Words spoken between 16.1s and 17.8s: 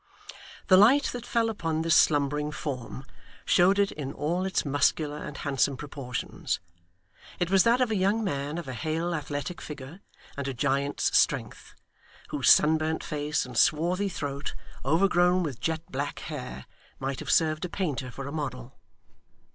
hair, might have served a